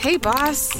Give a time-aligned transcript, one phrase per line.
[0.00, 0.74] Hey, boss.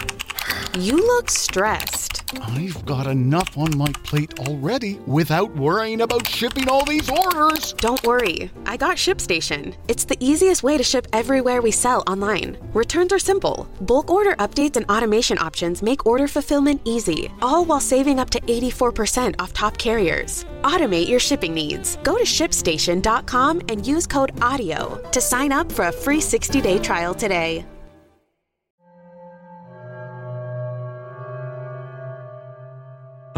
[0.78, 2.22] You look stressed.
[2.40, 7.74] I've got enough on my plate already without worrying about shipping all these orders.
[7.74, 8.50] Don't worry.
[8.64, 9.76] I got ShipStation.
[9.88, 12.56] It's the easiest way to ship everywhere we sell online.
[12.72, 13.68] Returns are simple.
[13.82, 18.40] Bulk order updates and automation options make order fulfillment easy, all while saving up to
[18.40, 20.46] 84% off top carriers.
[20.62, 21.98] Automate your shipping needs.
[22.04, 26.78] Go to shipstation.com and use code AUDIO to sign up for a free 60 day
[26.78, 27.66] trial today.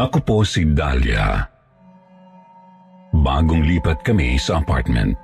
[0.03, 1.47] Ako po si Dahlia.
[3.15, 5.15] Bagong lipat kami sa apartment.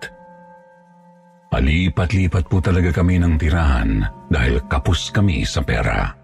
[1.51, 6.15] Palipat-lipat po talaga kami ng tirahan dahil kapos kami sa pera.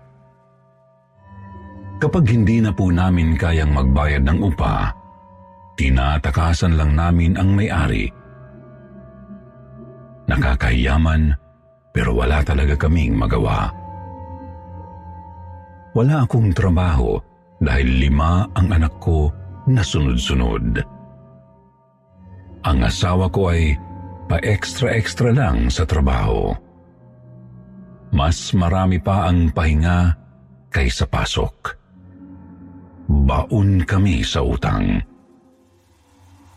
[1.99, 4.87] Kapag hindi na po namin kayang magbayad ng upa,
[5.75, 8.07] tinatakasan lang namin ang may-ari.
[10.31, 11.35] Nakakayaman
[11.91, 13.67] pero wala talaga kaming magawa.
[15.91, 17.19] Wala akong trabaho
[17.59, 19.31] dahil lima ang anak ko
[19.69, 20.81] na sunod-sunod.
[22.65, 23.77] Ang asawa ko ay
[24.25, 26.53] pa-extra-extra lang sa trabaho.
[28.15, 30.17] Mas marami pa ang pahinga
[30.73, 31.77] kaysa pasok.
[33.05, 34.97] Baon kami sa utang.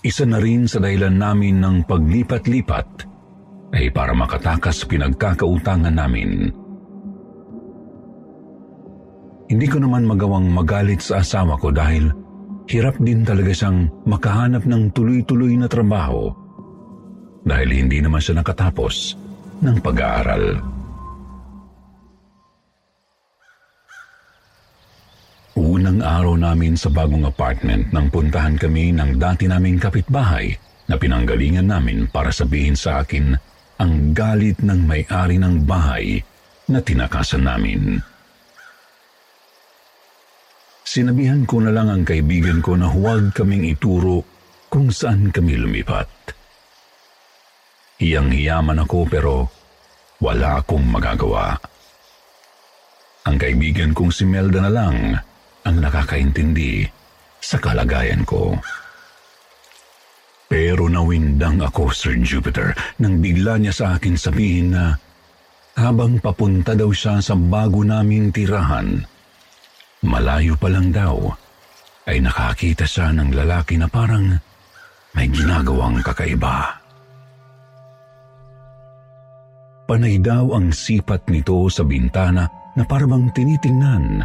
[0.01, 2.89] Isa na rin sa dahilan namin ng paglipat-lipat
[3.77, 6.49] ay para makatakas pinagkakautangan namin.
[9.49, 12.13] Hindi ko naman magawang magalit sa asawa ko dahil
[12.69, 16.29] hirap din talaga siyang makahanap ng tuloy-tuloy na trabaho
[17.49, 19.17] dahil hindi naman siya nakatapos
[19.65, 20.61] ng pag-aaral.
[25.57, 30.53] Unang araw namin sa bagong apartment nang puntahan kami ng dati naming kapitbahay
[30.93, 33.33] na pinanggalingan namin para sabihin sa akin
[33.81, 36.21] ang galit ng may-ari ng bahay
[36.69, 38.05] na tinakasan namin.
[40.89, 44.25] Sinabihan ko na lang ang kaibigan ko na huwag kaming ituro
[44.73, 46.09] kung saan kami lumipat.
[48.01, 49.53] Hiyang-hiyaman ako pero
[50.25, 51.61] wala akong magagawa.
[53.29, 54.97] Ang kaibigan kong si Melda na lang
[55.69, 56.89] ang nakakaintindi
[57.37, 58.57] sa kalagayan ko.
[60.49, 64.97] Pero nawindang ako, Sir Jupiter, nang bigla niya sa akin sabihin na
[65.77, 69.05] habang papunta daw siya sa bago naming tirahan,
[70.05, 71.33] malayo pa lang daw,
[72.09, 74.33] ay nakakita siya ng lalaki na parang
[75.13, 76.79] may ginagawang kakaiba.
[79.89, 82.45] Panay daw ang sipat nito sa bintana
[82.77, 84.21] na parang tinitingnan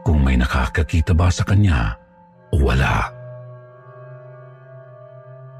[0.00, 1.92] kung may nakakakita ba sa kanya
[2.52, 3.12] o wala.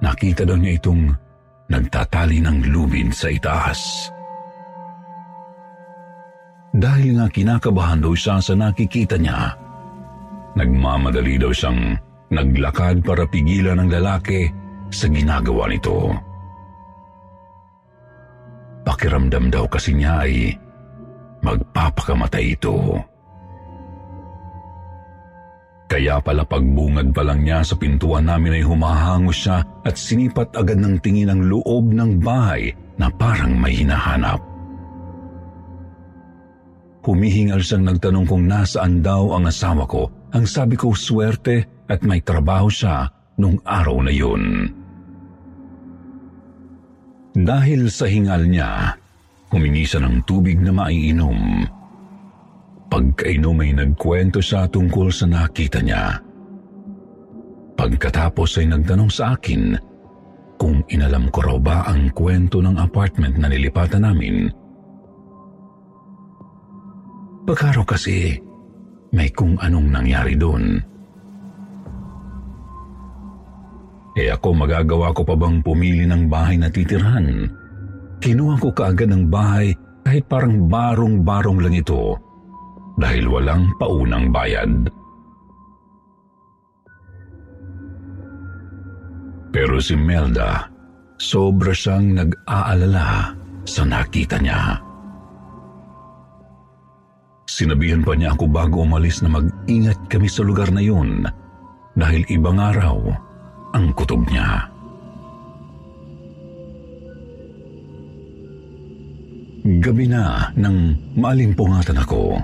[0.01, 1.13] Nakita daw niya itong
[1.69, 4.13] nagtatali ng lubid sa itaas.
[6.75, 9.55] Dahil nga kinakabahan daw siya sa nakikita niya,
[10.59, 11.95] nagmamadali daw siyang
[12.35, 14.51] naglakad para pigilan ng lalaki
[14.91, 16.11] sa ginagawa nito.
[18.83, 20.51] Pakiramdam daw kasi niya ay
[21.47, 22.99] magpapakamatay ito.
[25.87, 30.83] Kaya pala pagbungad pa lang niya sa pintuan namin ay humahango siya at sinipat agad
[30.83, 34.54] ng tingin ang loob ng bahay na parang may hinahanap.
[37.05, 40.09] Humihingal siyang nagtanong kung nasaan daw ang asawa ko.
[40.33, 44.73] Ang sabi ko swerte at may trabaho siya nung araw na yun.
[47.35, 48.97] Dahil sa hingal niya,
[49.53, 51.69] humingi siya ng tubig na maiinom.
[52.89, 56.15] Pagkainom ay nagkwento siya tungkol sa nakita niya.
[57.75, 59.77] Pagkatapos ay nagtanong sa akin
[60.57, 64.64] kung inalam ko raw ba ang kwento ng apartment na nilipatan namin.
[67.45, 68.41] Raw kasi
[69.13, 70.81] may kung anong nangyari doon.
[74.15, 77.51] Eh ako magagawa ko pa bang pumili ng bahay na titirhan?
[78.23, 79.75] Kinuha ko kaagad ng bahay
[80.07, 82.17] kahit parang barong-barong lang ito
[82.97, 84.71] dahil walang paunang bayad.
[89.51, 90.67] Pero si Melda,
[91.19, 93.35] sobra siyang nag-aalala
[93.67, 94.94] sa nakita niya.
[97.55, 101.23] Sinabihan pa niya ako bago umalis na mag-ingat kami sa lugar na yun
[101.95, 102.99] dahil ibang araw
[103.71, 104.67] ang kutob niya.
[109.63, 112.43] Gabi na nang maalimpungatan ako.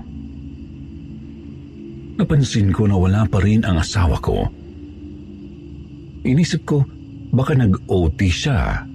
[2.23, 4.47] Napansin ko na wala pa rin ang asawa ko.
[6.23, 6.87] Inisip ko
[7.35, 8.87] baka nag-OT siya.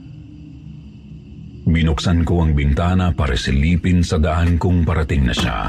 [1.67, 5.59] Binuksan ko ang bintana para silipin sa daan kung parating na siya.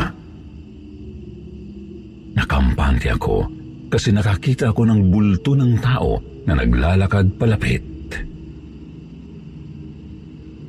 [2.36, 3.48] Nakampante ako
[3.88, 7.82] kasi nakakita ako ng bulto ng tao na naglalakad palapit.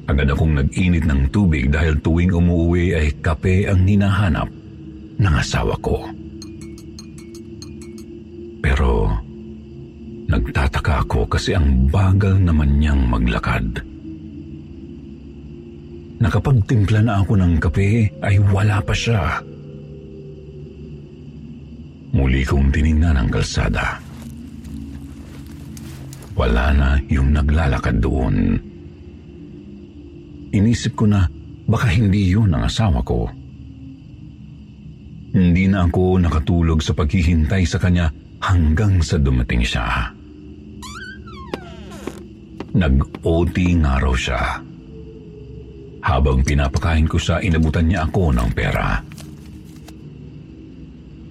[0.08, 4.48] Agad akong nag-init ng tubig dahil tuwing umuwi ay kape ang hinahanap
[5.20, 6.08] ng asawa ko.
[8.64, 9.12] Pero
[10.32, 13.84] nagtataka ako kasi ang bagal naman niyang maglakad.
[16.18, 19.44] Nakapagtimpla na ako ng kape ay wala pa siya.
[22.18, 24.02] Muli kong tiningnan ang kalsada.
[26.34, 28.58] Wala na yung naglalakad doon.
[30.50, 31.30] Inisip ko na
[31.70, 33.30] baka hindi yun ang asawa ko.
[35.38, 38.10] Hindi na ako nakatulog sa paghihintay sa kanya
[38.42, 40.10] hanggang sa dumating siya.
[42.74, 44.42] Nag-OT nga raw siya.
[46.02, 49.02] Habang pinapakain ko siya, inabutan niya ako ng pera.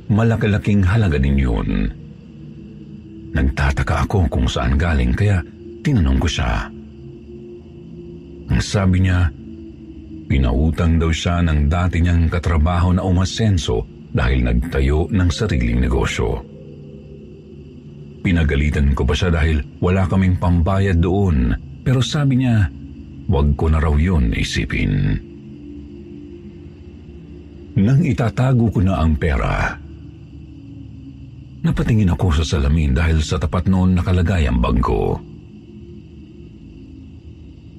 [0.06, 1.70] Malaki-laking halaga din yun.
[3.34, 5.42] Nagtataka ako kung saan galing kaya
[5.82, 6.70] tinanong ko siya.
[8.46, 9.26] Ang sabi niya,
[10.30, 13.82] pinautang daw siya ng dati niyang katrabaho na umasenso
[14.14, 16.40] dahil nagtayo ng sariling negosyo.
[18.22, 21.54] Pinagalitan ko pa siya dahil wala kaming pambayad doon
[21.86, 22.66] pero sabi niya,
[23.30, 25.18] wag ko na raw yun isipin.
[27.76, 29.76] Nang itatago ko na ang pera,
[31.66, 35.18] napatingin ako sa salamin dahil sa tapat noon nakalagay ang bangko.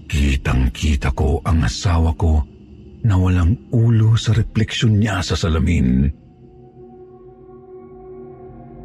[0.07, 2.44] Kitang-kita ko ang asawa ko
[3.07, 6.12] na walang ulo sa refleksyon niya sa salamin.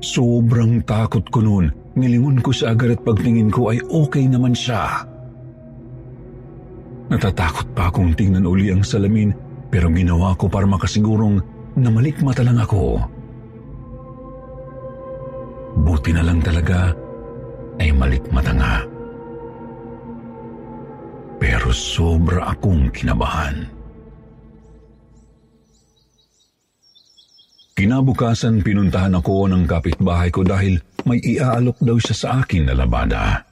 [0.03, 1.67] Sobrang takot ko noon.
[1.95, 5.07] Nilingon ko sa agad at pagtingin ko ay okay naman siya.
[7.13, 9.31] Natatakot pa akong tingnan uli ang salamin
[9.69, 11.39] pero ginawa ko para makasigurong
[11.77, 13.12] na malikmata lang ako.
[15.81, 16.93] Buti na lang talaga
[17.81, 18.93] ay malikmata nga
[21.43, 23.67] pero sobra akong kinabahan.
[27.75, 33.43] Kinabukasan pinuntahan ako ng kapitbahay ko dahil may iaalok daw siya sa akin na labada.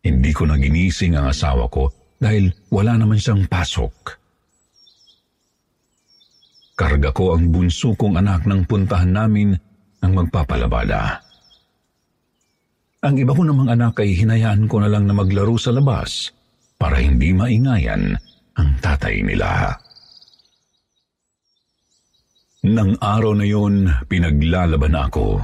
[0.00, 4.16] Hindi ko na ginising ang asawa ko dahil wala naman siyang pasok.
[6.72, 9.52] Karga ko ang bunso kong anak ng puntahan namin
[10.06, 11.18] ang magpapalabada.
[13.02, 16.30] Ang iba ko namang anak ay hinayaan ko na lang na maglaro sa labas
[16.78, 18.14] para hindi maingayan
[18.54, 19.74] ang tatay nila.
[22.66, 25.38] Nang araw na yon, pinaglalaban ako.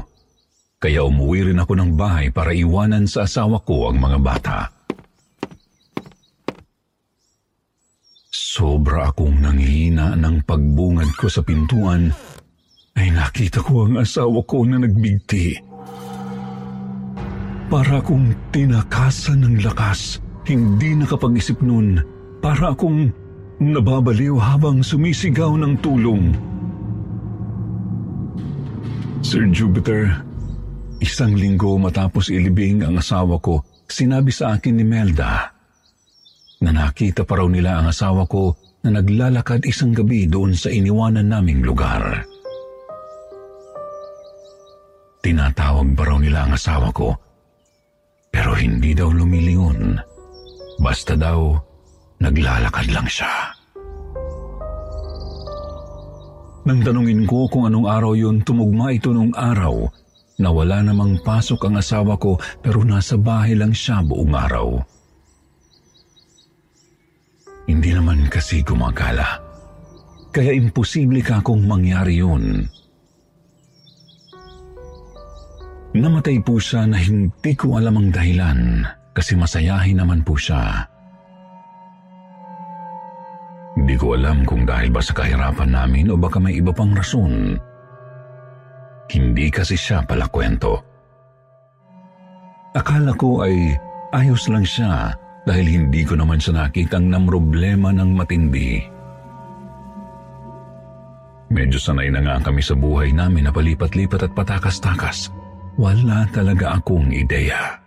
[0.83, 4.59] Kaya umuwi rin ako ng bahay para iwanan sa asawa ko ang mga bata.
[8.33, 12.11] Sobra akong nanghina ng pagbungad ko sa pintuan
[12.97, 15.57] ay nakita ko ang asawa ko na nagbigti.
[17.73, 21.97] Para akong tinakasan ng lakas, hindi nakapag-isip nun.
[22.45, 23.09] Para akong
[23.63, 26.37] nababaliw habang sumisigaw ng tulong.
[29.23, 30.21] Sir Jupiter,
[31.01, 35.55] isang linggo matapos ilibing ang asawa ko, sinabi sa akin ni Melda
[36.63, 41.31] na nakita pa raw nila ang asawa ko na naglalakad isang gabi doon sa iniwanan
[41.31, 42.27] naming lugar.
[45.23, 47.15] Tinatawag pa raw nila ang asawa ko
[48.33, 50.01] pero hindi daw lumilingon.
[50.81, 51.53] Basta daw,
[52.17, 53.53] naglalakad lang siya.
[56.65, 59.85] Nang tanungin ko kung anong araw yun, tumugma ito nung araw
[60.41, 64.81] na wala namang pasok ang asawa ko pero nasa bahay lang siya buong araw.
[67.69, 69.39] Hindi naman kasi gumagala.
[70.33, 72.65] Kaya imposible ka kung mangyari yun.
[75.93, 78.81] Namatay po siya na hindi ko alam ang dahilan
[79.13, 80.89] kasi masayahin naman po siya.
[83.77, 87.61] Hindi ko alam kung dahil ba sa kahirapan namin o baka may iba pang rason.
[89.13, 90.81] Hindi kasi siya pala kwento.
[92.73, 93.77] Akala ko ay
[94.17, 95.13] ayos lang siya
[95.45, 98.81] dahil hindi ko naman siya nakitang ng problema ng matindi.
[101.53, 105.42] Medyo sanay na nga kami sa buhay namin na palipat-lipat at patakas-takas.
[105.81, 107.81] Wala talaga akong ideya.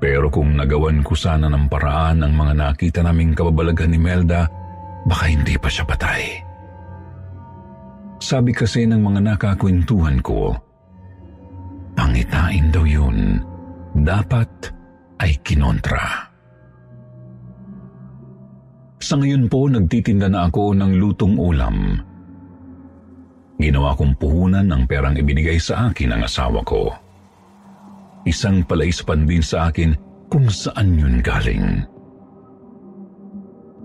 [0.00, 4.48] Pero kung nagawan ko sana ng paraan ang mga nakita naming kababalaghan ni Melda,
[5.04, 6.22] baka hindi pa siya patay.
[8.20, 10.56] Sabi kasi ng mga nakakwentuhan ko,
[11.92, 13.44] pangitain daw yun,
[13.92, 14.48] dapat
[15.20, 16.32] ay kinontra.
[19.00, 21.96] Sa ngayon po, nagtitinda na ako ng lutong ulam.
[23.60, 26.88] Ginawa kong puhunan ng perang ibinigay sa akin ng asawa ko.
[28.24, 29.92] Isang palaispan din sa akin
[30.32, 31.84] kung saan yun galing.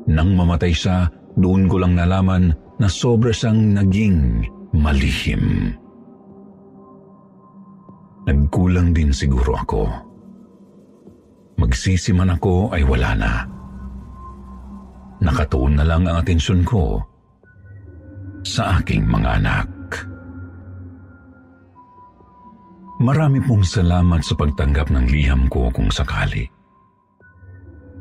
[0.07, 5.75] Nang mamatay siya, doon ko lang nalaman na sobra siyang naging malihim.
[8.23, 9.83] Nagkulang din siguro ako.
[11.59, 13.31] Magsisi man ako ay wala na.
[15.19, 17.03] Nakatuon na lang ang atensyon ko
[18.45, 19.67] sa aking mga anak.
[23.01, 26.47] Marami pong salamat sa pagtanggap ng liham ko kung sakali.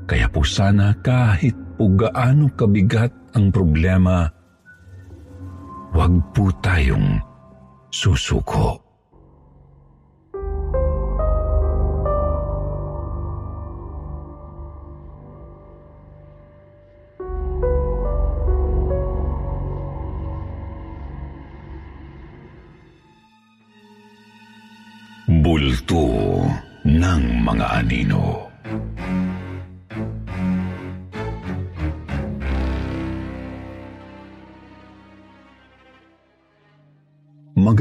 [0.05, 4.29] Kaya po sana kahit po gaano kabigat ang problema,
[5.97, 7.19] huwag po tayong
[7.89, 8.84] susuko.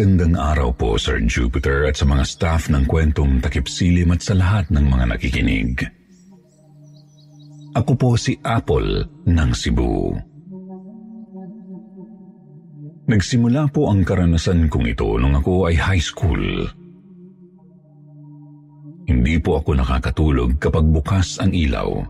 [0.03, 4.35] Magandang araw po, Sir Jupiter, at sa mga staff ng kwentong takip silim at sa
[4.35, 5.79] lahat ng mga nakikinig.
[7.71, 10.11] Ako po si Apple ng Cebu.
[13.07, 16.67] Nagsimula po ang karanasan kong ito nung ako ay high school.
[19.07, 22.03] Hindi po ako nakakatulog kapag bukas ang ilaw.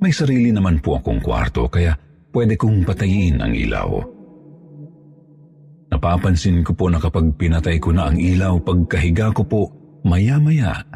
[0.00, 1.92] May sarili naman po akong kwarto kaya
[2.32, 4.19] pwede kong patayin ang ilaw.
[5.90, 9.62] Napapansin ko po na kapag pinatay ko na ang ilaw pagkahiga ko po,
[10.06, 10.86] maya-maya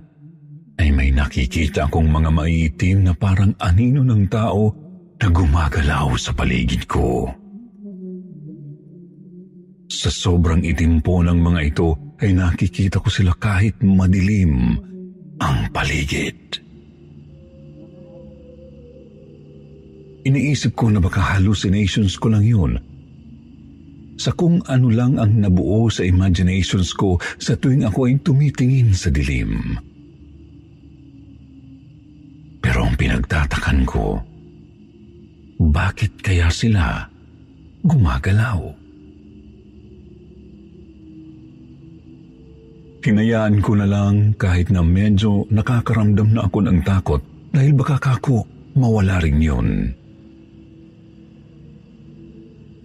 [0.79, 4.71] ay may nakikita akong mga maiitim na parang anino ng tao
[5.19, 7.27] na gumagalaw sa paligid ko.
[9.91, 14.79] Sa sobrang itim po ng mga ito ay nakikita ko sila kahit madilim
[15.43, 16.63] ang paligid.
[20.25, 22.81] Iniisip ko na baka hallucinations ko lang yun.
[24.14, 29.11] Sa kung ano lang ang nabuo sa imaginations ko sa tuwing ako ay tumitingin sa
[29.11, 29.75] dilim.
[32.62, 34.23] Pero ang pinagtatakan ko,
[35.59, 37.11] bakit kaya sila
[37.83, 38.85] gumagalaw?
[43.04, 47.21] Hinayaan ko na lang kahit na medyo nakakaramdam na ako ng takot
[47.52, 48.49] dahil baka kako
[48.80, 49.68] mawala rin yun.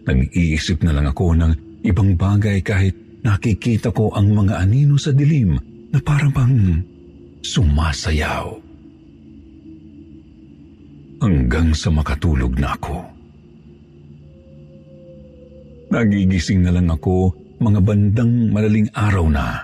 [0.10, 1.52] Nag-iisip na lang ako ng
[1.86, 5.54] ibang bagay kahit nakikita ko ang mga anino sa dilim
[5.94, 6.58] na parang pang
[7.46, 8.58] sumasayaw.
[11.22, 12.98] Hanggang sa makatulog na ako.
[15.94, 17.30] Nagigising na lang ako
[17.62, 19.62] mga bandang malaling araw na.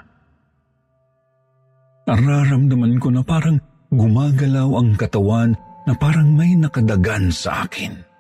[2.06, 3.58] Nararamdaman ko na parang
[3.90, 5.58] gumagalaw ang katawan
[5.90, 8.14] na parang may nakadagan sa akin.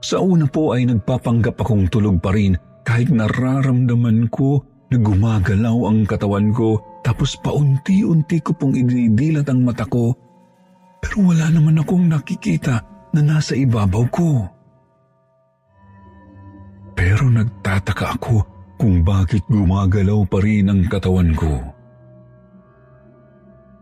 [0.00, 6.08] Sa una po ay nagpapanggap akong tulog pa rin kahit nararamdaman ko na gumagalaw ang
[6.08, 10.16] katawan ko tapos paunti-unti ko pong idinidilat ang mata ko
[11.00, 12.84] pero wala naman akong nakikita
[13.16, 14.46] na nasa ibabaw ko.
[16.92, 18.36] Pero nagtataka ako
[18.76, 21.52] kung bakit gumagalaw pa rin ang katawan ko.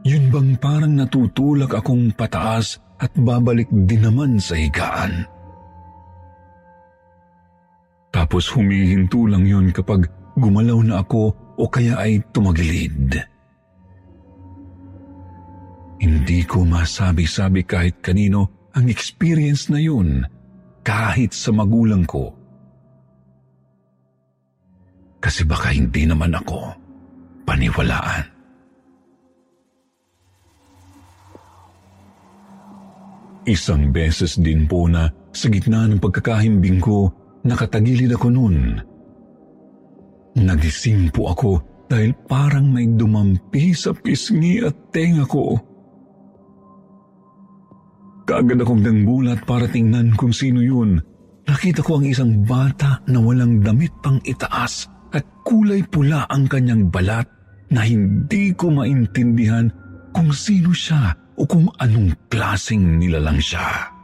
[0.06, 5.26] Yun bang parang natutulak akong pataas at babalik din naman sa higaan?
[8.18, 13.14] Tapos humihinto lang yun kapag gumalaw na ako o kaya ay tumagilid.
[16.02, 20.26] Hindi ko masabi-sabi kahit kanino ang experience na yun
[20.82, 22.34] kahit sa magulang ko.
[25.22, 26.74] Kasi baka hindi naman ako
[27.46, 28.26] paniwalaan.
[33.46, 37.14] Isang beses din po na sa gitna ng pagkakahimbing ko,
[37.44, 38.56] nakatagilid ako noon.
[40.38, 41.50] Nagising po ako
[41.90, 45.56] dahil parang may dumampi sa pisngi at tenga ko.
[48.28, 51.00] Kaagad akong nanggulat para tingnan kung sino yun.
[51.48, 54.84] Nakita ko ang isang bata na walang damit pang itaas
[55.16, 57.24] at kulay pula ang kanyang balat
[57.72, 59.72] na hindi ko maintindihan
[60.12, 63.97] kung sino siya o kung anong klaseng nilalang siya.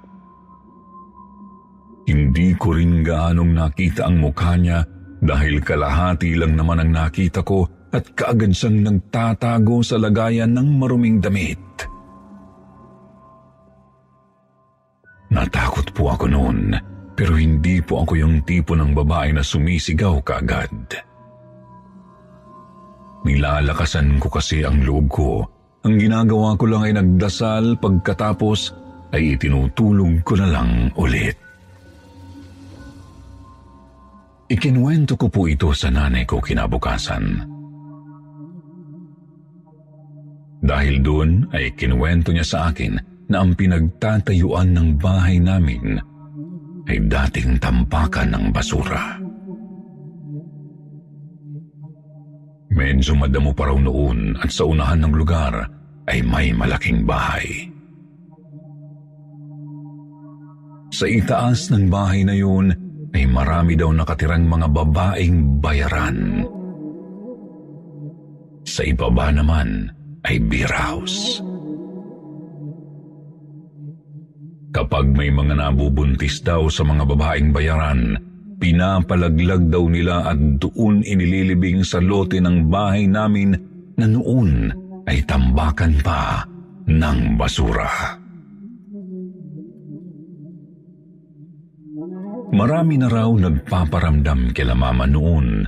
[2.05, 4.85] Hindi ko rin gaanong nakita ang mukha niya
[5.25, 11.23] dahil kalahati lang naman ang nakita ko at kaagad siyang nagtatago sa lagayan ng maruming
[11.23, 11.63] damit.
[15.33, 16.77] Natakot po ako noon,
[17.17, 21.01] pero hindi po ako yung tipo ng babae na sumisigaw kaagad.
[23.25, 25.29] Nilalakasan ko kasi ang loob ko.
[25.89, 28.77] Ang ginagawa ko lang ay nagdasal pagkatapos
[29.17, 31.44] ay itinutulog ko na lang ulit.
[34.55, 37.43] Ikinuwento ko po ito sa nanay ko kinabukasan.
[40.63, 42.95] Dahil doon ay kinuwento niya sa akin
[43.27, 45.99] na ang pinagtatayuan ng bahay namin
[46.87, 49.19] ay dating tampakan ng basura.
[52.71, 55.67] Medyo madamo pa raw noon at sa unahan ng lugar
[56.07, 57.75] ay may malaking bahay.
[60.95, 62.84] Sa itaas ng bahay na yun
[63.15, 66.43] ay marami daw nakatirang mga babaeng bayaran.
[68.67, 69.87] Sa ibaba naman
[70.27, 71.39] ay beer house.
[74.75, 78.19] Kapag may mga nabubuntis daw sa mga babaeng bayaran,
[78.59, 83.55] pinapalaglag daw nila at doon inililibing sa lote ng bahay namin
[83.95, 84.75] na noon
[85.07, 86.43] ay tambakan pa
[86.91, 88.24] ng basura.
[92.55, 95.67] Marami na raw nagpaparamdam kila mama noon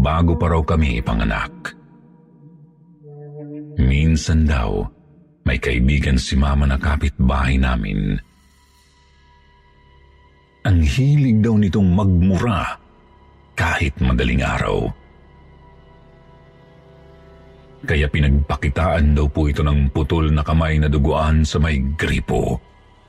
[0.00, 1.76] bago pa raw kami ipanganak.
[3.76, 4.80] Minsan daw,
[5.44, 8.16] may kaibigan si mama na kapitbahay namin
[10.62, 12.78] ang hilig daw nitong magmura
[13.58, 14.86] kahit madaling araw.
[17.82, 22.62] Kaya pinagpakitaan daw po ito ng putol na kamay na duguan sa may gripo.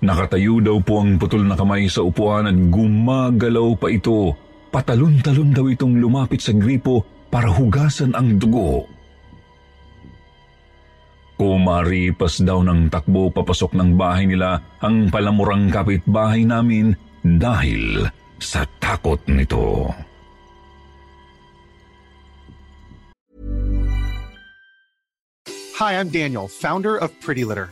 [0.03, 4.35] Nakatayo daw po ang putol na kamay sa upuan at gumagalaw pa ito.
[4.67, 8.83] Patalon-talon daw itong lumapit sa gripo para hugasan ang dugo.
[11.39, 16.91] Kumaripas daw ng takbo papasok ng bahay nila ang palamurang kapitbahay namin
[17.23, 18.03] dahil
[18.43, 19.87] sa takot nito.
[25.79, 27.71] Hi, I'm Daniel, founder of Pretty Litter.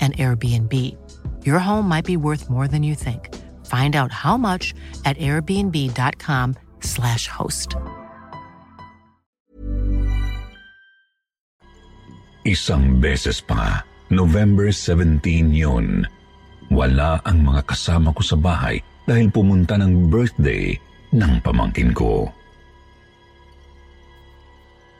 [0.00, 0.96] an Airbnb.
[1.44, 3.28] Your home might be worth more than you think.
[3.64, 4.74] Find out how much
[5.08, 7.76] at airbnb.com/slash host.
[12.44, 13.80] Isang beses pa,
[14.12, 16.04] November 17 yun.
[16.68, 20.76] Wala ang mga kasama ko sa bahay dahil pumunta ng birthday
[21.16, 22.28] ng pamangkin ko.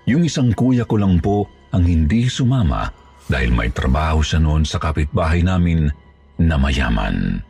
[0.09, 2.93] Yung isang kuya ko lang po ang hindi sumama
[3.29, 5.89] dahil may trabaho siya noon sa kapitbahay namin
[6.41, 7.41] na mayaman.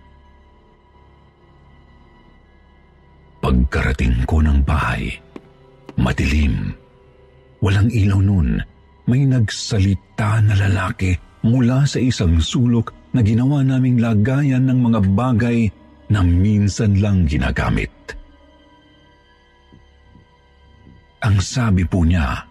[3.44, 5.12] Pagkarating ko ng bahay,
[6.00, 6.72] madilim.
[7.60, 8.60] Walang ilaw noon.
[9.04, 11.12] May nagsalita na lalaki
[11.44, 15.68] mula sa isang sulok na ginawa naming lagayan ng mga bagay
[16.08, 17.92] na minsan lang ginagamit.
[21.20, 22.48] Ang sabi po niya,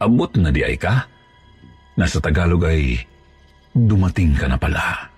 [0.00, 1.17] Abot na di ay ka?
[1.98, 3.02] Na sa Tagalog ay
[3.74, 5.10] dumating ka na pala.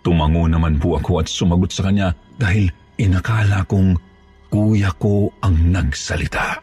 [0.00, 2.08] Tumango naman po ako at sumagot sa kanya
[2.40, 4.00] dahil inakala kong
[4.48, 6.56] kuya ko ang nagsalita.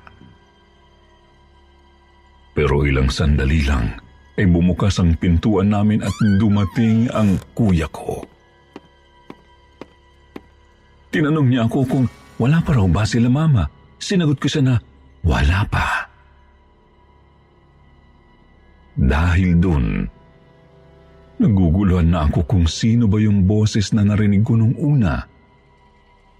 [2.57, 3.93] Pero ilang sandali lang
[4.41, 8.25] ay bumukas ang pintuan namin at dumating ang kuya ko.
[11.13, 12.05] Tinanong niya ako kung
[12.41, 13.69] wala pa raw ba sila mama.
[14.01, 14.75] Sinagot ko siya na
[15.21, 16.16] wala pa.
[18.97, 20.09] Dahil dun,
[21.37, 25.21] naguguluhan na ako kung sino ba yung boses na narinig ko nung una.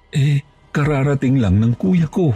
[0.10, 0.42] Eh,
[0.74, 2.34] kararating lang ng kuya ko.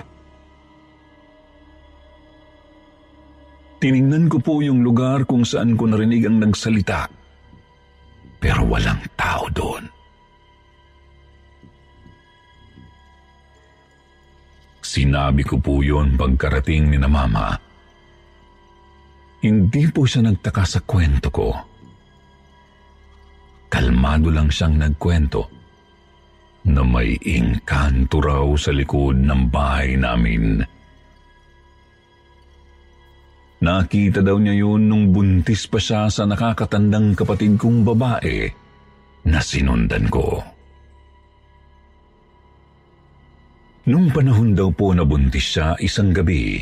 [3.82, 7.10] Tiningnan ko po yung lugar kung saan ko narinig ang nagsalita.
[8.38, 9.90] Pero walang tao doon.
[14.86, 17.71] Sinabi ko po yon pagkarating ni na mama.
[19.42, 21.50] Hindi po siya nagtaka sa kwento ko.
[23.72, 25.42] Kalmado lang siyang nagkwento
[26.70, 30.62] na may engkanto raw sa likod ng bahay namin.
[33.62, 38.50] Nakita daw niya yun nung buntis pa siya sa nakakatandang kapatid kong babae
[39.26, 40.42] na sinundan ko.
[43.90, 46.62] Nung panahon daw po na buntis siya isang gabi,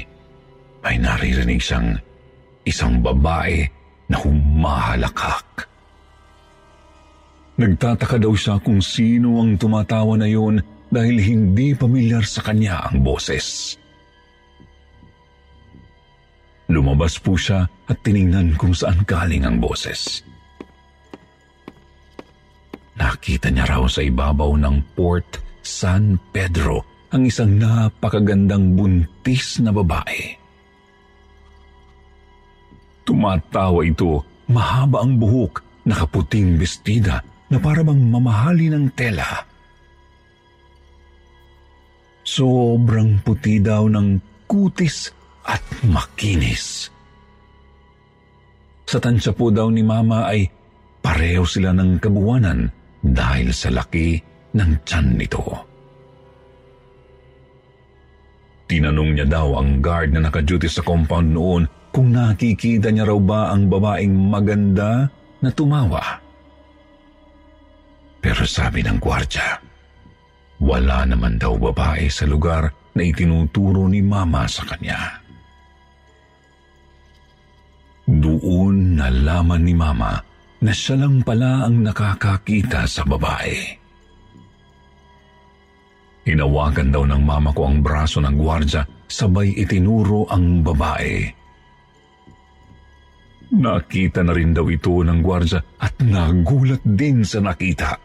[0.87, 1.99] ay naririnig siyang
[2.69, 3.65] isang babae
[4.10, 5.65] na humahalakak.
[7.60, 13.03] Nagtataka daw siya kung sino ang tumatawa na yun dahil hindi pamilyar sa kanya ang
[13.03, 13.75] boses.
[16.69, 20.21] Lumabas po siya at tiningnan kung saan galing ang boses.
[22.95, 30.38] Nakita niya raw sa ibabaw ng Port San Pedro ang isang napakagandang buntis na babae.
[33.10, 34.22] Tumatawa ito,
[34.54, 39.26] mahaba ang buhok, nakaputing bestida na parabang mamahali ng tela.
[42.22, 45.10] Sobrang puti daw ng kutis
[45.41, 46.93] at makinis.
[48.86, 50.45] Sa tansya po daw ni Mama ay
[51.02, 52.69] pareho sila ng kabuwanan
[53.02, 54.22] dahil sa laki
[54.54, 55.41] ng tiyan nito.
[58.69, 63.54] Tinanong niya daw ang guard na nakaduty sa compound noon kung nakikita niya raw ba
[63.54, 66.19] ang babaeng maganda na tumawa.
[68.19, 69.60] Pero sabi ng gwardya,
[70.60, 75.23] wala naman daw babae sa lugar na itinuturo ni Mama sa kanya.
[78.10, 80.19] Doon nalaman ni Mama
[80.60, 83.80] na siya lang pala ang nakakakita sa babae.
[86.28, 91.25] Hinawakan daw ng mama ko ang braso ng gwardya, sabay itinuro ang babae.
[93.49, 97.97] Nakita na rin daw ito ng gwardya at nagulat din sa nakita.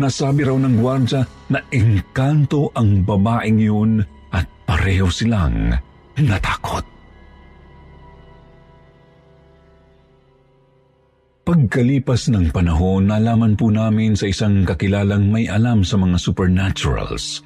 [0.00, 4.00] Nasabi raw ng gwardya na engkanto ang babaeng yun
[4.32, 5.76] at pareho silang
[6.16, 6.86] natakot.
[11.48, 17.40] Pagkalipas ng panahon, nalaman po namin sa isang kakilalang may alam sa mga supernaturals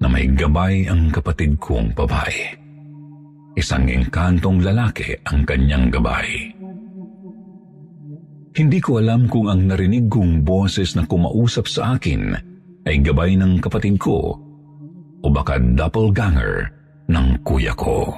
[0.00, 2.61] na may gabay ang kapatid kong babae.
[3.52, 6.56] Isang engkantong lalaki ang kanyang gabay.
[8.52, 12.36] Hindi ko alam kung ang narinig kong boses na kumausap sa akin
[12.84, 14.36] ay gabay ng kapatid ko
[15.22, 16.68] o baka doppelganger
[17.08, 18.12] ng kuya ko.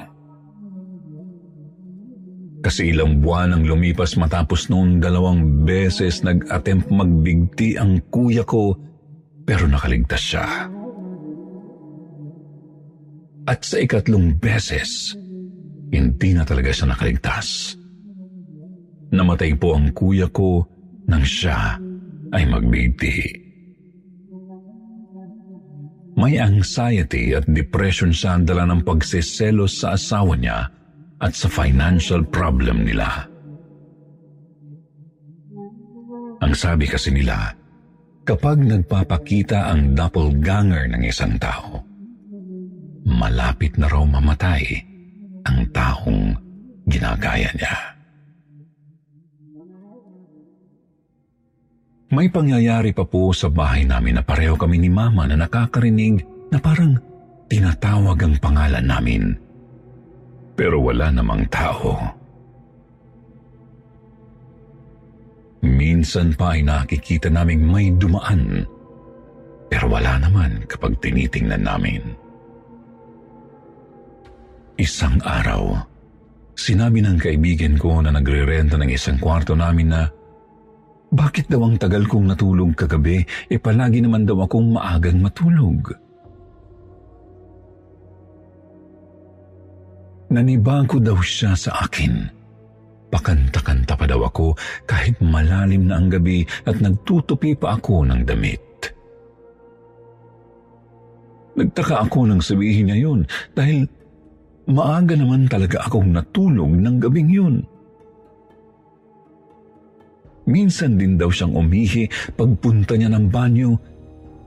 [2.65, 8.73] Kasi ilang buwan ang lumipas matapos noong dalawang beses nag-attempt magbigti ang kuya ko
[9.45, 10.47] pero nakaligtas siya.
[13.45, 15.13] At sa ikatlong beses,
[15.95, 17.79] hindi na talaga siya nakaligtas.
[19.15, 20.67] Namatay po ang kuya ko
[21.07, 21.79] nang siya
[22.35, 23.47] ay magbigti.
[26.19, 30.67] May anxiety at depression siya dala ng pagseselos sa asawa niya
[31.23, 33.31] at sa financial problem nila.
[36.43, 37.55] Ang sabi kasi nila,
[38.27, 41.83] kapag nagpapakita ang doppelganger ng isang tao,
[43.07, 44.94] malapit na raw mamatay
[45.45, 46.37] ang taong
[46.89, 47.77] ginagaya niya.
[52.15, 56.63] May pangyayari pa po sa bahay namin na pareho kami ni Mama na nakakarinig na
[56.63, 56.95] parang
[57.51, 59.45] tinatawag ang pangalan namin
[60.55, 61.99] pero wala namang tao.
[65.65, 68.63] Minsan pa ay nakikita naming may dumaan,
[69.67, 72.03] pero wala naman kapag tinitingnan namin.
[74.75, 75.87] Isang araw,
[76.59, 80.11] sinabi ng kaibigan ko na nagre-renta ng isang kwarto namin na
[81.15, 85.95] bakit daw ang tagal kong natulog kagabi e palagi naman daw akong maagang matulog.
[90.35, 92.27] Nanibago daw siya sa akin.
[93.15, 94.59] Pakanta-kanta pa daw ako
[94.91, 98.91] kahit malalim na ang gabi at nagtutupi pa ako ng damit.
[101.55, 103.23] Nagtaka ako nang sabihin niya yun
[103.55, 103.87] dahil
[104.69, 107.57] maaga naman talaga akong natulog ng gabing yun.
[110.45, 112.05] Minsan din daw siyang umihi
[112.37, 113.71] pagpunta niya ng banyo.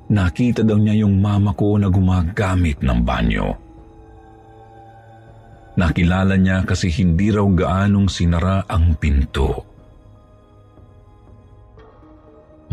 [0.08, 3.48] Nakita daw niya yung mama ko na gumagamit ng banyo.
[5.78, 9.66] Nakilala niya kasi hindi raw gaanong sinara ang pinto.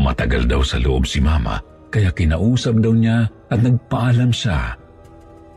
[0.00, 1.60] Matagal daw sa loob si mama
[1.92, 4.74] kaya kinausap daw niya at nagpaalam siya.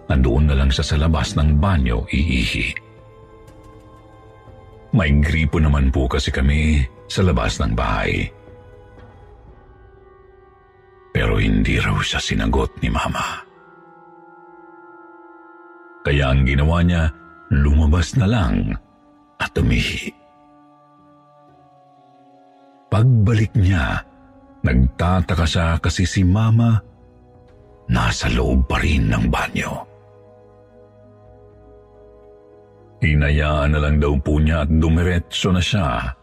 [0.08, 2.72] Nandoon na lang siya sa labas ng banyo iihi.
[4.96, 8.28] May gripo naman po kasi kami sa labas ng bahay.
[11.12, 13.44] Pero hindi raw siya sinagot ni Mama.
[16.08, 17.12] Kaya ang ginawa niya,
[17.52, 18.72] lumabas na lang
[19.40, 20.08] at umihi.
[22.88, 24.00] Pagbalik niya,
[24.64, 26.80] nagtataka siya kasi si Mama
[27.92, 29.87] nasa loob pa rin ng banyo.
[32.98, 36.18] Hinayaan na lang daw po niya at dumiretso na siya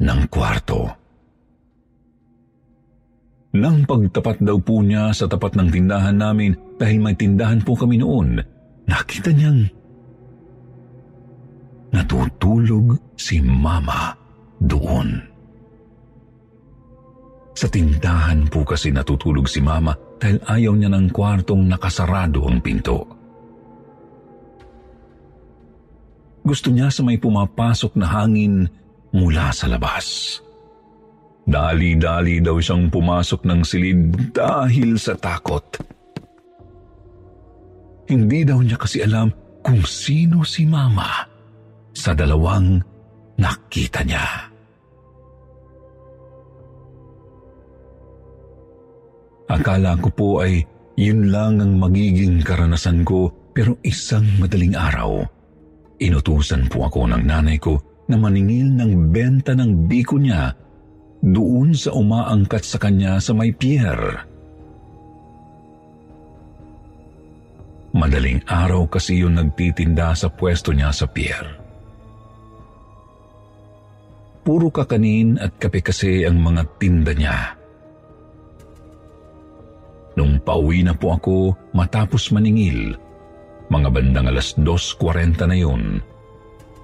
[0.00, 1.00] ng kwarto.
[3.50, 7.98] Nang pagtapat daw po niya sa tapat ng tindahan namin dahil may tindahan po kami
[7.98, 8.38] noon,
[8.86, 9.66] nakita niyang
[11.90, 14.14] natutulog si Mama
[14.62, 15.18] doon.
[17.58, 23.19] Sa tindahan po kasi natutulog si Mama dahil ayaw niya ng kwartong nakasarado ang pinto.
[26.50, 28.66] Gusto niya sa may pumapasok na hangin
[29.14, 30.34] mula sa labas.
[31.46, 35.62] Dali-dali daw siyang pumasok ng silid dahil sa takot.
[38.10, 39.30] Hindi daw niya kasi alam
[39.62, 41.22] kung sino si Mama
[41.94, 42.82] sa dalawang
[43.38, 44.26] nakita niya.
[49.46, 50.66] Akala ko po ay
[50.98, 55.22] yun lang ang magiging karanasan ko pero isang madaling araw,
[56.00, 57.76] inutusan po ako ng nanay ko
[58.08, 60.56] na maningil ng benta ng biko niya
[61.20, 64.24] doon sa umaangkat sa kanya sa may pier.
[67.92, 71.44] Madaling araw kasi yung nagtitinda sa pwesto niya sa pier.
[74.40, 77.38] Puro kakanin at kape kasi ang mga tinda niya.
[80.16, 81.36] Nung pauwi na po ako
[81.76, 82.96] matapos maningil,
[83.70, 86.02] mga bandang alas 2.40 na yun,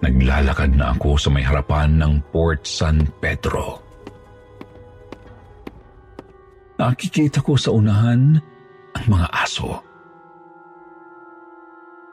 [0.04, 3.80] Naglalakad na ako sa may harapan ng Port San Pedro.
[6.76, 8.36] Nakikita ko sa unahan
[8.92, 9.80] ang mga aso.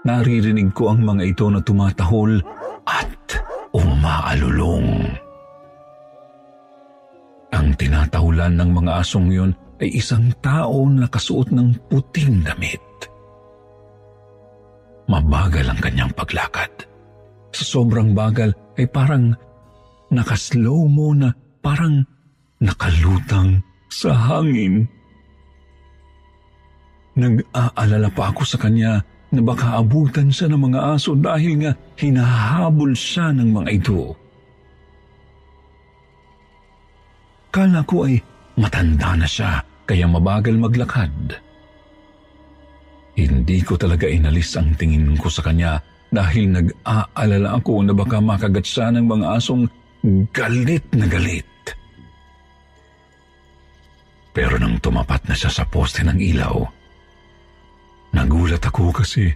[0.08, 2.40] Naririnig ko ang mga ito na tumatahol
[2.88, 3.44] at
[3.76, 4.88] umaalulong.
[7.52, 9.52] Ang tinatahulan ng mga asong yun
[9.84, 12.92] ay isang tao na nakasuot ng puting damit.
[15.08, 16.72] Mabagal ang kanyang paglakad
[17.54, 18.50] sa sobrang bagal
[18.82, 19.38] ay parang
[20.10, 21.30] nakaslow mo na
[21.62, 22.02] parang
[22.58, 23.62] nakalutang
[23.94, 24.89] sa hangin.
[27.13, 32.94] Nag-aalala pa ako sa kanya na baka abutan siya ng mga aso dahil nga hinahabol
[32.98, 34.02] siya ng mga ito.
[37.54, 38.18] Kala ko ay
[38.58, 41.38] matanda na siya kaya mabagal maglakad.
[43.13, 45.78] Hindi ko talaga inalis ang tingin ko sa kanya
[46.13, 49.63] dahil nag-aalala ako na baka makagat siya ng mga asong
[50.34, 51.45] galit na galit.
[54.34, 56.58] Pero nang tumapat na siya sa poste ng ilaw,
[58.17, 59.30] nagulat ako kasi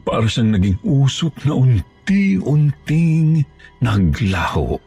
[0.00, 3.44] para siyang naging usok na unti-unting
[3.84, 4.80] naglaho.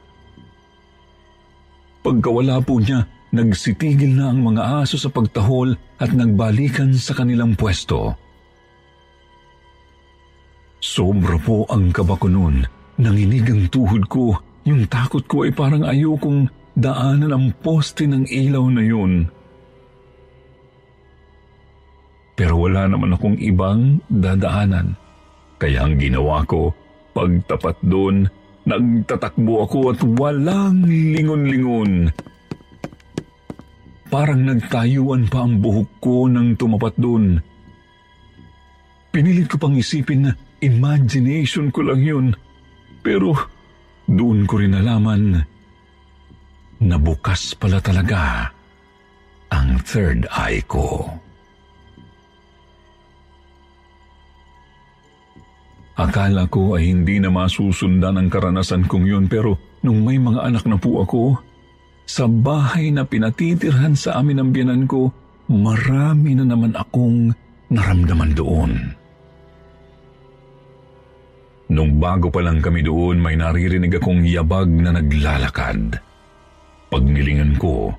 [2.02, 8.14] Pagkawala po niya, nagsitigil na ang mga aso sa pagtahol at nagbalikan sa kanilang pwesto.
[10.78, 12.62] Sobra po ang kaba ko noon.
[13.02, 14.38] Nanginig ang tuhod ko.
[14.70, 16.46] Yung takot ko ay parang ayokong
[16.78, 19.26] daanan ang poste ng ilaw na yun.
[22.38, 24.94] Pero wala naman akong ibang dadaanan.
[25.58, 26.74] Kaya ang ginawa ko,
[27.14, 28.26] pagtapat doon,
[28.66, 32.10] nagtatakbo ako at walang lingon-lingon.
[34.14, 37.42] Parang nagtayuan pa ang buhok ko nang tumapat doon.
[39.10, 40.32] Pinilit ko pang isipin na
[40.64, 42.28] Imagination ko lang yun.
[43.04, 43.36] Pero
[44.08, 45.44] doon ko rin nalaman
[46.80, 48.48] na bukas pala talaga
[49.52, 51.12] ang third eye ko.
[56.00, 60.64] Akala ko ay hindi na masusundan ang karanasan kong yun pero nung may mga anak
[60.66, 61.38] na po ako,
[62.04, 65.10] sa bahay na pinatitirhan sa amin ng biyanan ko,
[65.48, 67.32] marami na naman akong
[67.72, 68.74] naramdaman doon.
[71.74, 75.98] Nung bago pa lang kami doon, may naririnig akong yabag na naglalakad.
[76.94, 77.90] Pagnilingan ko,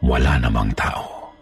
[0.00, 1.34] wala namang tao.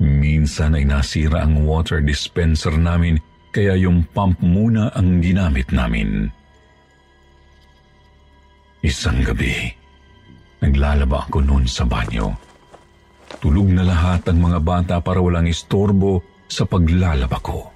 [0.00, 6.30] Minsan ay nasira ang water dispenser namin kaya yung pump muna ang ginamit namin.
[8.80, 9.52] Isang gabi,
[10.64, 12.32] naglalaba ako noon sa banyo.
[13.40, 17.70] Tulog na lahat ang mga bata para walang istorbo sa paglalaba ko.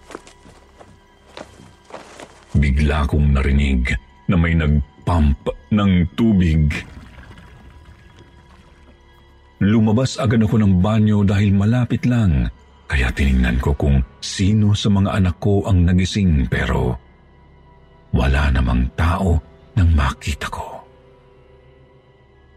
[2.57, 3.93] Bigla kong narinig
[4.31, 6.73] na may nagpump ng tubig
[9.64, 12.45] Lumabas agad ako ng banyo dahil malapit lang,
[12.85, 17.01] kaya tiningnan ko kung sino sa mga anak ko ang nagising pero
[18.12, 19.40] wala namang tao
[19.73, 20.73] nang makita ko.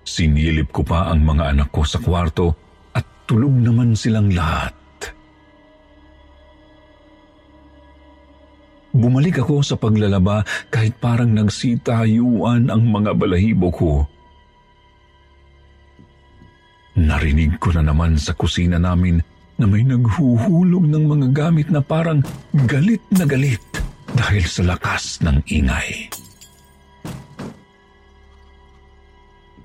[0.08, 2.56] Sinilip ko pa ang mga anak ko sa kwarto
[2.96, 4.72] at tulog naman silang lahat.
[8.96, 13.91] Bumalik ako sa paglalaba kahit parang nagsitayuan ang mga balahibo ko.
[16.98, 19.22] Narinig ko na naman sa kusina namin
[19.60, 22.24] na may naghuhulog ng mga gamit na parang
[22.65, 23.62] galit na galit
[24.17, 26.10] dahil sa lakas ng ingay.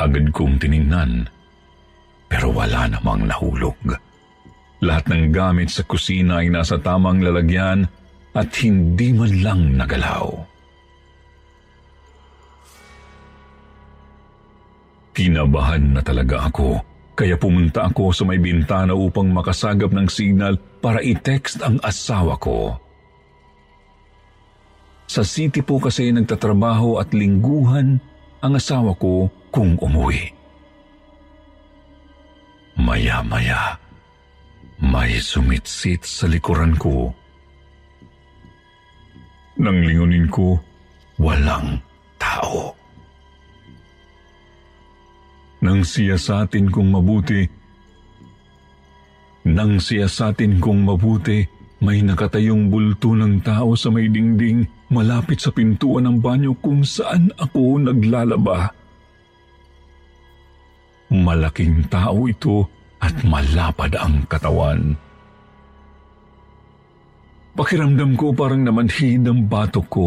[0.02, 1.30] Agad kong tiningnan
[2.32, 3.76] pero wala namang nahulog.
[4.80, 7.84] Lahat ng gamit sa kusina ay nasa tamang lalagyan
[8.32, 10.26] at hindi man lang nagalaw.
[15.12, 16.80] Kinabahan na talaga ako
[17.12, 22.80] kaya pumunta ako sa may bintana upang makasagap ng signal para i-text ang asawa ko.
[25.04, 28.00] Sa city po kasi nagtatrabaho at lingguhan
[28.42, 30.35] ang asawa ko kung umuwi.
[32.74, 33.78] Maya-maya,
[34.83, 37.14] may sumitsit sa likuran ko.
[39.62, 40.59] Nang lingunin ko,
[41.22, 41.78] walang
[42.18, 42.74] tao.
[45.62, 47.46] Nang siyasatin kong mabuti,
[49.46, 51.46] nang siyasatin kong mabuti,
[51.83, 54.62] may nakatayong bulto ng tao sa may dingding
[54.95, 58.71] malapit sa pintuan ng banyo kung saan ako naglalaba.
[61.11, 62.71] Malaking tao ito
[63.03, 64.95] at malapad ang katawan.
[67.53, 70.07] Pakiramdam ko parang namanhid ang batok ko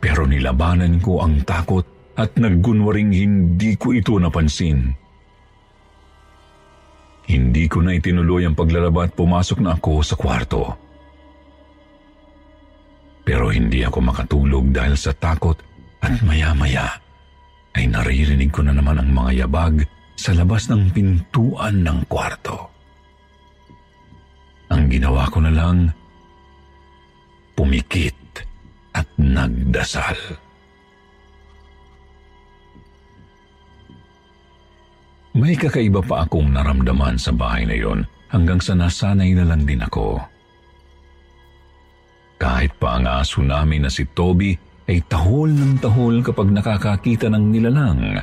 [0.00, 1.84] pero nilabanan ko ang takot
[2.16, 4.96] at naggunwaring hindi ko ito napansin.
[7.28, 10.89] Hindi ko na itinuloy ang paglalaba at pumasok na ako sa kwarto.
[13.30, 15.54] Pero hindi ako makatulog dahil sa takot
[16.02, 16.98] at maya-maya
[17.78, 19.86] ay naririnig ko na naman ang mga yabag
[20.18, 22.66] sa labas ng pintuan ng kwarto.
[24.74, 25.94] Ang ginawa ko na lang,
[27.54, 28.42] pumikit
[28.98, 30.18] at nagdasal.
[35.38, 38.02] May kakaiba pa akong naramdaman sa bahay na yon
[38.34, 40.18] hanggang sa nasanay na lang din ako.
[42.40, 44.56] Kahit pa ang aso namin na si Toby
[44.88, 48.16] ay tahol ng tahol kapag nakakakita ng nilalang,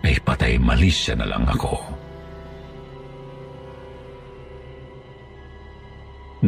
[0.00, 1.76] ay patay malisya na lang ako.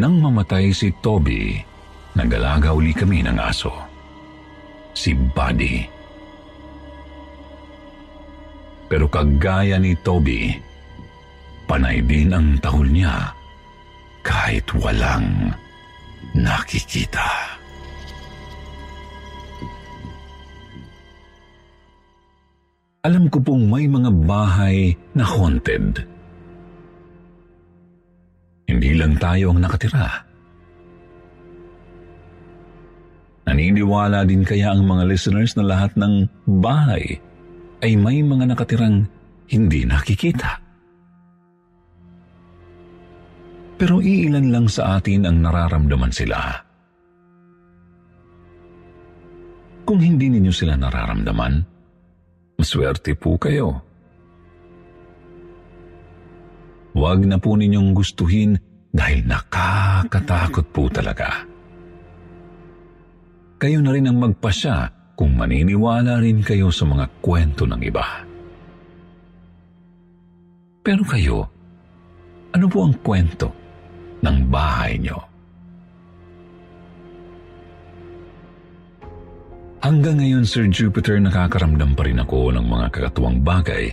[0.01, 1.61] Nang mamatay si Toby,
[2.17, 3.75] nagalaga uli kami ng aso.
[4.97, 5.85] Si Buddy.
[8.89, 10.57] Pero kagaya ni Toby,
[11.69, 13.37] panay din ang tahol niya
[14.25, 15.53] kahit walang
[16.37, 17.59] nakikita.
[23.01, 26.05] Alam ko pong may mga bahay na haunted.
[28.69, 30.31] Hindi lang tayo ang nakatira.
[33.49, 36.29] Naniniwala din kaya ang mga listeners na lahat ng
[36.63, 37.19] bahay
[37.83, 39.09] ay may mga nakatirang
[39.51, 40.70] hindi nakikita.
[43.81, 46.37] Pero iilan lang sa atin ang nararamdaman sila.
[49.89, 51.65] Kung hindi ninyo sila nararamdaman,
[52.61, 53.81] maswerte po kayo.
[56.93, 58.61] Huwag na po ninyong gustuhin
[58.93, 61.49] dahil nakakatakot po talaga.
[63.57, 68.29] Kayo na rin ang magpasya kung maniniwala rin kayo sa mga kwento ng iba.
[70.85, 71.49] Pero kayo,
[72.53, 73.60] ano po ang kwento
[74.21, 75.19] ng bahay niyo.
[79.81, 83.89] Hanggang ngayon, Sir Jupiter, nakakaramdam pa rin ako ng mga kakatuwang bagay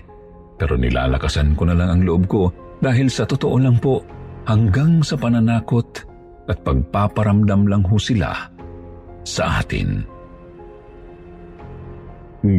[0.58, 2.50] pero nilalakasan ko na lang ang loob ko
[2.82, 4.02] dahil sa totoo lang po,
[4.50, 6.04] hanggang sa pananakot
[6.50, 8.34] at pagpaparamdam lang ho sila
[9.22, 10.02] sa atin.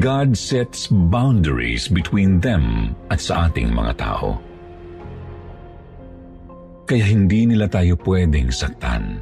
[0.03, 4.39] God sets boundaries between them at sa ating mga tao.
[6.89, 9.21] Kaya hindi nila tayo pwedeng saktan.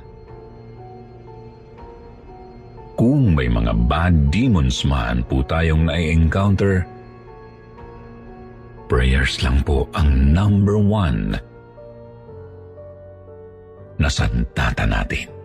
[2.96, 6.86] Kung may mga bad demons man po tayong na-encounter,
[8.86, 11.36] prayers lang po ang number one
[14.00, 15.35] na santata natin.